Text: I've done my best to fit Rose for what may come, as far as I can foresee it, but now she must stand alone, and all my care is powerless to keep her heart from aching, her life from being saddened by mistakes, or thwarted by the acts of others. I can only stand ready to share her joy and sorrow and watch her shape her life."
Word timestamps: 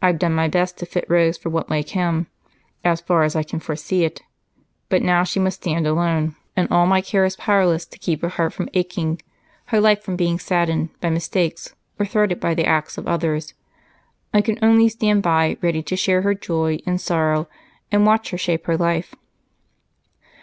I've 0.00 0.18
done 0.18 0.32
my 0.32 0.48
best 0.48 0.78
to 0.78 0.86
fit 0.86 1.04
Rose 1.06 1.36
for 1.36 1.50
what 1.50 1.68
may 1.68 1.82
come, 1.82 2.28
as 2.82 3.02
far 3.02 3.24
as 3.24 3.36
I 3.36 3.42
can 3.42 3.60
foresee 3.60 4.04
it, 4.06 4.22
but 4.88 5.02
now 5.02 5.22
she 5.22 5.38
must 5.38 5.60
stand 5.60 5.86
alone, 5.86 6.34
and 6.56 6.66
all 6.70 6.86
my 6.86 7.02
care 7.02 7.26
is 7.26 7.36
powerless 7.36 7.84
to 7.84 7.98
keep 7.98 8.22
her 8.22 8.30
heart 8.30 8.54
from 8.54 8.70
aching, 8.72 9.20
her 9.66 9.78
life 9.78 10.00
from 10.02 10.16
being 10.16 10.38
saddened 10.38 10.98
by 11.02 11.10
mistakes, 11.10 11.74
or 11.98 12.06
thwarted 12.06 12.40
by 12.40 12.54
the 12.54 12.64
acts 12.64 12.96
of 12.96 13.06
others. 13.06 13.52
I 14.32 14.40
can 14.40 14.58
only 14.62 14.88
stand 14.88 15.26
ready 15.26 15.82
to 15.82 15.94
share 15.94 16.22
her 16.22 16.32
joy 16.32 16.78
and 16.86 16.98
sorrow 16.98 17.46
and 17.92 18.06
watch 18.06 18.30
her 18.30 18.38
shape 18.38 18.64
her 18.64 18.78
life." 18.78 19.14